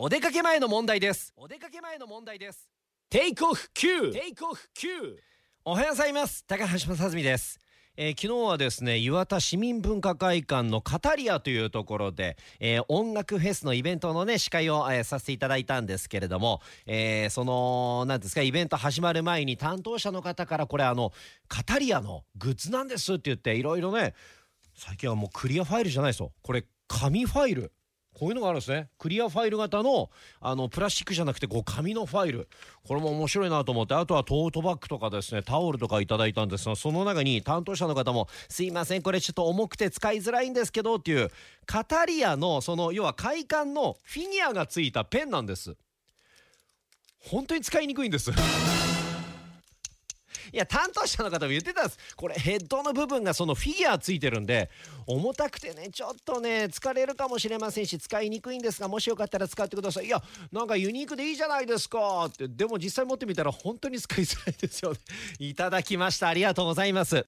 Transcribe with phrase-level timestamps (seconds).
[0.00, 1.32] お出かけ前の問題です。
[1.36, 2.70] お出かけ前の問題です。
[3.10, 5.16] テイクオフ9テイクオフ9
[5.64, 6.44] おはようございます。
[6.46, 7.58] 高橋正澄です。
[7.96, 21.12] えー、昨日はですね岩田市民文化会館のカタリアというところで、えー、音楽フェスのイベントのね司会を、えー、させていただいたんですけれども、えー、その何ですかイベント始まる前に担当者の方からこれあの
[21.48, 24.14] カタリアのグッズなんですって言っていろいろね
[24.76, 26.30] 最近はもうクリアファイルじゃないですよ。
[26.42, 27.72] これ紙ファイル
[28.18, 28.88] こういうのがあるんですね。
[28.98, 32.48] クリアファイル型のあのプラスチックじゃなくてこう紙のファイル。
[32.86, 33.94] これも面白いなと思って。
[33.94, 41.30] あとはトートバッグとかですねタオルとかいただいたんですがその中に担当者の方も「すいませんこれちょっと重くて使いづらいんですけど」っていう
[41.66, 45.76] カタリアのその要は快感のフィギュアがついたペンなんです。
[47.20, 48.30] 本当に使いにくいんです。
[50.52, 51.98] いや担当者の方も言ってたんです。
[52.16, 54.70] これヘッドの部分がそのフィギュアついてるんで
[55.06, 60.06] 重たくてねちょっとね疲れるかもしれませんし使いにくいんですがもしよかったら使ってください。
[60.06, 62.26] いやなんかユニークでいいじゃないですか。
[62.26, 64.98] ってでも実際持ってみたら本当に使いづらいですよね。
[65.38, 66.28] いただきました。
[66.28, 67.26] ありがとうございます。